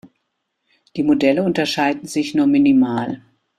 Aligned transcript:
Die 0.97 1.03
Modelle 1.03 1.43
unterscheiden 1.43 2.07
sich 2.07 2.33
nur 2.33 2.47
minimal. 2.47 3.21